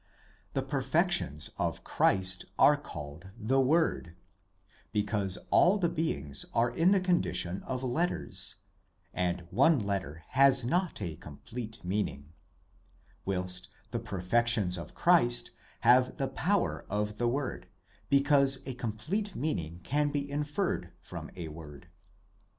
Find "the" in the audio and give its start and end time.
0.53-0.63, 3.37-3.61, 5.77-5.89, 6.89-6.99, 13.91-13.99, 16.17-16.29, 17.19-17.27